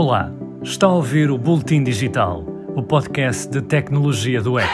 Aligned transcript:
Olá, 0.00 0.32
está 0.62 0.86
a 0.86 0.90
ouvir 0.90 1.28
o 1.28 1.36
Boletim 1.36 1.82
Digital, 1.82 2.44
o 2.76 2.80
podcast 2.84 3.50
de 3.50 3.60
tecnologia 3.60 4.40
do 4.40 4.56
EC. 4.56 4.70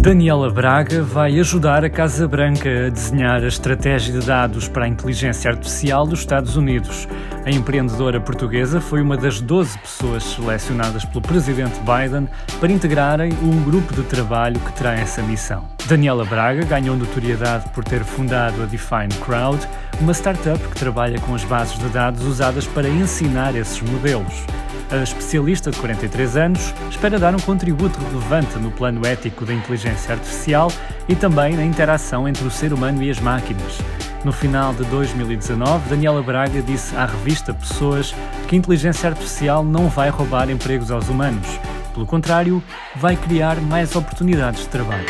Daniela 0.00 0.48
Braga 0.48 1.02
vai 1.02 1.38
ajudar 1.38 1.84
a 1.84 1.90
Casa 1.90 2.26
Branca 2.26 2.86
a 2.86 2.88
desenhar 2.88 3.44
a 3.44 3.46
estratégia 3.46 4.18
de 4.18 4.26
dados 4.26 4.68
para 4.70 4.86
a 4.86 4.88
inteligência 4.88 5.50
artificial 5.50 6.06
dos 6.06 6.20
Estados 6.20 6.56
Unidos. 6.56 7.06
A 7.46 7.50
empreendedora 7.52 8.20
portuguesa 8.20 8.80
foi 8.80 9.00
uma 9.00 9.16
das 9.16 9.40
12 9.40 9.78
pessoas 9.78 10.24
selecionadas 10.24 11.04
pelo 11.04 11.20
presidente 11.20 11.78
Biden 11.78 12.28
para 12.58 12.72
integrarem 12.72 13.32
um 13.40 13.62
grupo 13.62 13.94
de 13.94 14.02
trabalho 14.02 14.58
que 14.58 14.72
terá 14.72 14.94
essa 14.94 15.22
missão. 15.22 15.64
Daniela 15.86 16.24
Braga 16.24 16.64
ganhou 16.64 16.96
notoriedade 16.96 17.68
por 17.68 17.84
ter 17.84 18.02
fundado 18.02 18.60
a 18.64 18.66
Define 18.66 19.14
Crowd, 19.24 19.64
uma 20.00 20.12
startup 20.12 20.58
que 20.58 20.74
trabalha 20.74 21.20
com 21.20 21.36
as 21.36 21.44
bases 21.44 21.78
de 21.78 21.88
dados 21.90 22.24
usadas 22.24 22.66
para 22.66 22.88
ensinar 22.88 23.54
esses 23.54 23.80
modelos. 23.80 24.42
A 24.90 24.96
especialista 24.96 25.70
de 25.70 25.78
43 25.78 26.36
anos 26.36 26.74
espera 26.90 27.16
dar 27.16 27.32
um 27.32 27.40
contributo 27.40 27.96
relevante 28.10 28.58
no 28.58 28.72
plano 28.72 29.06
ético 29.06 29.44
da 29.44 29.54
inteligência 29.54 30.14
artificial 30.14 30.72
e 31.08 31.14
também 31.14 31.54
na 31.54 31.64
interação 31.64 32.28
entre 32.28 32.44
o 32.44 32.50
ser 32.50 32.72
humano 32.72 33.00
e 33.04 33.10
as 33.10 33.20
máquinas. 33.20 33.78
No 34.26 34.32
final 34.32 34.74
de 34.74 34.82
2019, 34.86 35.88
Daniela 35.88 36.20
Braga 36.20 36.60
disse 36.60 36.96
à 36.96 37.06
revista 37.06 37.54
Pessoas 37.54 38.12
que 38.48 38.56
a 38.56 38.58
inteligência 38.58 39.08
artificial 39.08 39.62
não 39.62 39.88
vai 39.88 40.10
roubar 40.10 40.50
empregos 40.50 40.90
aos 40.90 41.08
humanos. 41.08 41.46
Pelo 41.94 42.04
contrário, 42.06 42.60
vai 42.96 43.14
criar 43.14 43.60
mais 43.60 43.94
oportunidades 43.94 44.62
de 44.62 44.68
trabalho. 44.68 45.06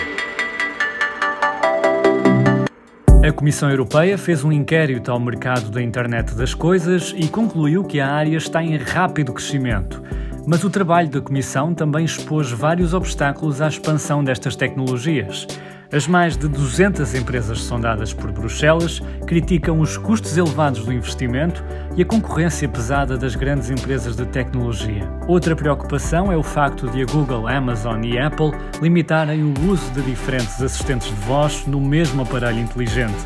A 3.26 3.32
Comissão 3.32 3.70
Europeia 3.70 4.18
fez 4.18 4.44
um 4.44 4.52
inquérito 4.52 5.10
ao 5.10 5.18
mercado 5.18 5.70
da 5.70 5.80
internet 5.80 6.34
das 6.34 6.52
coisas 6.52 7.14
e 7.16 7.26
concluiu 7.26 7.84
que 7.84 7.98
a 7.98 8.12
área 8.12 8.36
está 8.36 8.62
em 8.62 8.76
rápido 8.76 9.32
crescimento. 9.32 10.02
Mas 10.46 10.62
o 10.62 10.70
trabalho 10.70 11.08
da 11.08 11.20
Comissão 11.20 11.74
também 11.74 12.04
expôs 12.04 12.52
vários 12.52 12.94
obstáculos 12.94 13.60
à 13.60 13.66
expansão 13.66 14.22
destas 14.22 14.54
tecnologias. 14.54 15.44
As 15.92 16.06
mais 16.06 16.36
de 16.36 16.46
200 16.48 17.14
empresas 17.14 17.60
sondadas 17.62 18.12
por 18.12 18.30
Bruxelas 18.30 19.00
criticam 19.26 19.80
os 19.80 19.96
custos 19.96 20.36
elevados 20.36 20.84
do 20.84 20.92
investimento 20.92 21.64
e 21.96 22.02
a 22.02 22.04
concorrência 22.04 22.68
pesada 22.68 23.16
das 23.16 23.34
grandes 23.34 23.70
empresas 23.70 24.14
de 24.14 24.24
tecnologia. 24.26 25.08
Outra 25.26 25.56
preocupação 25.56 26.30
é 26.30 26.36
o 26.36 26.42
facto 26.42 26.88
de 26.90 27.02
a 27.02 27.06
Google, 27.06 27.48
Amazon 27.48 28.04
e 28.04 28.16
Apple 28.16 28.52
limitarem 28.80 29.42
o 29.42 29.54
uso 29.68 29.90
de 29.92 30.02
diferentes 30.02 30.62
assistentes 30.62 31.08
de 31.08 31.14
voz 31.14 31.66
no 31.66 31.80
mesmo 31.80 32.22
aparelho 32.22 32.60
inteligente. 32.60 33.24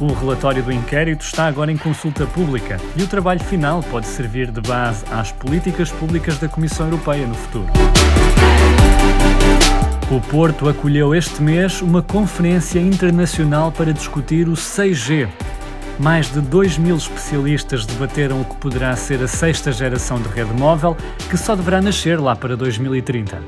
O 0.00 0.12
relatório 0.12 0.60
do 0.60 0.72
inquérito 0.72 1.24
está 1.24 1.46
agora 1.46 1.70
em 1.70 1.76
consulta 1.76 2.26
pública 2.26 2.80
e 2.96 3.02
o 3.04 3.06
trabalho 3.06 3.38
final 3.38 3.80
pode 3.80 4.06
servir 4.06 4.50
de 4.50 4.60
base 4.60 5.04
às 5.08 5.30
políticas 5.30 5.92
públicas 5.92 6.36
da 6.38 6.48
Comissão 6.48 6.86
Europeia 6.86 7.24
no 7.28 7.34
futuro. 7.34 7.68
O 10.10 10.20
Porto 10.20 10.68
acolheu 10.68 11.14
este 11.14 11.40
mês 11.40 11.80
uma 11.80 12.02
conferência 12.02 12.80
internacional 12.80 13.70
para 13.70 13.92
discutir 13.92 14.48
o 14.48 14.54
6G. 14.54 15.28
Mais 16.00 16.28
de 16.32 16.40
2 16.40 16.76
mil 16.78 16.96
especialistas 16.96 17.86
debateram 17.86 18.40
o 18.40 18.44
que 18.44 18.56
poderá 18.56 18.96
ser 18.96 19.22
a 19.22 19.28
sexta 19.28 19.70
geração 19.70 20.20
de 20.20 20.28
rede 20.28 20.52
móvel, 20.52 20.96
que 21.30 21.36
só 21.36 21.54
deverá 21.54 21.80
nascer 21.80 22.20
lá 22.20 22.34
para 22.34 22.56
2030. 22.56 23.40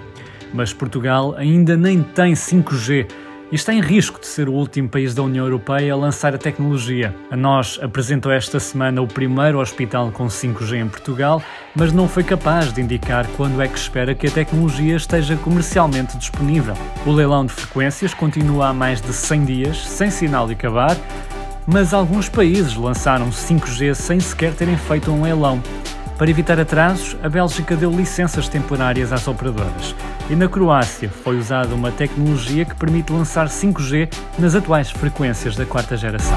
Mas 0.55 0.73
Portugal 0.73 1.35
ainda 1.37 1.77
nem 1.77 2.05
tem 2.05 2.35
5G 2.35 3.09
e 3.51 3.55
está 3.55 3.73
em 3.73 3.81
risco 3.81 4.21
de 4.21 4.27
ser 4.27 4.49
o 4.49 4.53
último 4.53 4.89
país 4.89 5.15
da 5.15 5.23
União 5.23 5.45
Europeia 5.45 5.93
a 5.93 5.97
lançar 5.97 6.35
a 6.35 6.39
tecnologia. 6.39 7.15
A 7.31 7.37
nós 7.37 7.79
apresentou 7.81 8.33
esta 8.33 8.59
semana 8.59 9.01
o 9.01 9.07
primeiro 9.07 9.61
hospital 9.61 10.11
com 10.11 10.27
5G 10.27 10.81
em 10.81 10.89
Portugal, 10.89 11.43
mas 11.75 11.93
não 11.93 12.09
foi 12.09 12.25
capaz 12.25 12.73
de 12.73 12.81
indicar 12.81 13.27
quando 13.37 13.63
é 13.63 13.69
que 13.69 13.79
espera 13.79 14.15
que 14.15 14.27
a 14.27 14.31
tecnologia 14.31 14.97
esteja 14.97 15.37
comercialmente 15.37 16.17
disponível. 16.17 16.75
O 17.05 17.13
leilão 17.13 17.47
de 17.47 17.53
frequências 17.53 18.13
continua 18.13 18.69
há 18.69 18.73
mais 18.73 19.01
de 19.01 19.13
100 19.13 19.45
dias, 19.45 19.87
sem 19.87 20.11
sinal 20.11 20.47
de 20.47 20.55
acabar, 20.55 20.97
mas 21.67 21.93
alguns 21.93 22.29
países 22.29 22.75
lançaram 22.77 23.31
5G 23.31 23.95
sem 23.95 24.21
sequer 24.21 24.55
terem 24.55 24.77
feito 24.77 25.11
um 25.11 25.23
leilão. 25.23 25.63
Para 26.19 26.31
evitar 26.31 26.59
atrasos, 26.59 27.15
a 27.23 27.29
Bélgica 27.29 27.77
deu 27.77 27.91
licenças 27.91 28.49
temporárias 28.49 29.13
às 29.13 29.29
operadoras. 29.29 29.95
E 30.31 30.35
na 30.35 30.49
Croácia 30.49 31.11
foi 31.11 31.37
usada 31.37 31.75
uma 31.75 31.93
tecnologia 31.93 32.65
que 32.65 32.75
permite 32.75 33.13
lançar 33.13 33.49
5G 33.49 34.09
nas 34.39 34.55
atuais 34.55 34.91
frequências 34.91 35.55
da 35.57 35.67
quarta 35.67 35.95
geração. 35.95 36.37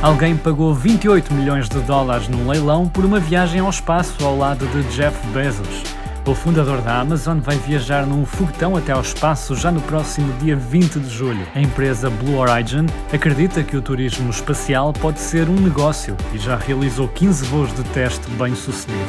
Alguém 0.00 0.36
pagou 0.36 0.72
28 0.72 1.34
milhões 1.34 1.68
de 1.68 1.80
dólares 1.80 2.28
num 2.28 2.48
leilão 2.48 2.88
por 2.88 3.04
uma 3.04 3.18
viagem 3.18 3.60
ao 3.60 3.68
espaço 3.68 4.24
ao 4.24 4.38
lado 4.38 4.66
de 4.68 4.82
Jeff 4.94 5.18
Bezos. 5.28 5.99
O 6.26 6.34
fundador 6.34 6.80
da 6.82 7.00
Amazon 7.00 7.38
vai 7.38 7.56
viajar 7.56 8.06
num 8.06 8.24
foguetão 8.24 8.76
até 8.76 8.92
ao 8.92 9.00
espaço 9.00 9.56
já 9.56 9.72
no 9.72 9.80
próximo 9.80 10.32
dia 10.34 10.54
20 10.54 11.00
de 11.00 11.08
julho. 11.08 11.46
A 11.54 11.60
empresa 11.60 12.10
Blue 12.10 12.36
Origin 12.36 12.86
acredita 13.12 13.62
que 13.62 13.76
o 13.76 13.82
turismo 13.82 14.30
espacial 14.30 14.92
pode 14.92 15.18
ser 15.18 15.48
um 15.48 15.58
negócio 15.58 16.16
e 16.32 16.38
já 16.38 16.56
realizou 16.56 17.08
15 17.08 17.46
voos 17.46 17.74
de 17.74 17.82
teste 17.84 18.28
bem-sucedidos. 18.32 19.00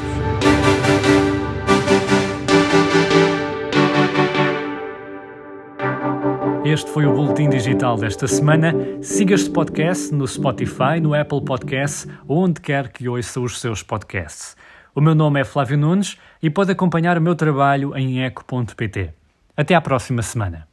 Este 6.64 6.90
foi 6.90 7.06
o 7.06 7.14
Boletim 7.14 7.50
Digital 7.50 7.98
desta 7.98 8.28
semana. 8.28 8.74
Siga 9.02 9.36
este 9.36 9.50
podcast 9.50 10.14
no 10.14 10.26
Spotify, 10.26 11.02
no 11.02 11.14
Apple 11.14 11.44
Podcasts 11.44 12.08
ou 12.26 12.38
onde 12.38 12.62
quer 12.62 12.88
que 12.90 13.10
ouça 13.10 13.42
os 13.42 13.60
seus 13.60 13.84
podcasts. 13.84 14.56
O 14.94 15.00
meu 15.00 15.16
nome 15.16 15.40
é 15.40 15.46
Flávio 15.46 15.78
Nunes 15.78 16.18
e 16.44 16.50
pode 16.50 16.72
acompanhar 16.72 17.18
o 17.18 17.22
meu 17.22 17.34
trabalho 17.34 17.96
em 17.96 18.24
eco.pt. 18.24 19.13
Até 19.56 19.74
à 19.74 19.79
próxima 19.79 20.22
semana. 20.22 20.68